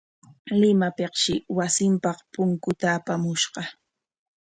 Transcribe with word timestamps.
Limapikshi 0.61 1.33
wasinpaq 1.57 2.17
punkuta 2.33 2.87
apamushqa. 2.97 3.61